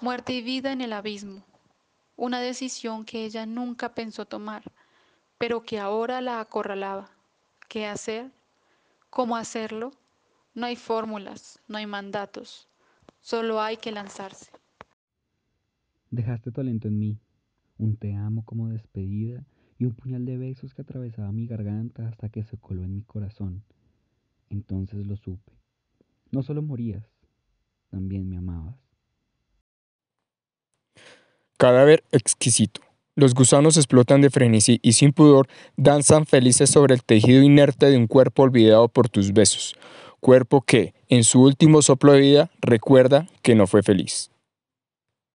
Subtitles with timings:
[0.00, 1.42] Muerte y vida en el abismo.
[2.14, 4.62] Una decisión que ella nunca pensó tomar,
[5.38, 7.10] pero que ahora la acorralaba.
[7.68, 8.30] ¿Qué hacer?
[9.10, 9.90] ¿Cómo hacerlo?
[10.54, 12.68] No hay fórmulas, no hay mandatos,
[13.20, 14.52] solo hay que lanzarse.
[16.12, 17.18] Dejaste talento en mí,
[17.76, 19.44] un te amo como despedida
[19.78, 23.02] y un puñal de besos que atravesaba mi garganta hasta que se coló en mi
[23.02, 23.64] corazón.
[24.48, 25.52] Entonces lo supe.
[26.30, 27.04] No solo morías,
[27.90, 28.77] también me amabas.
[31.58, 32.82] Cadáver exquisito.
[33.16, 37.96] Los gusanos explotan de frenesí y sin pudor danzan felices sobre el tejido inerte de
[37.96, 39.74] un cuerpo olvidado por tus besos.
[40.20, 44.30] Cuerpo que, en su último soplo de vida, recuerda que no fue feliz.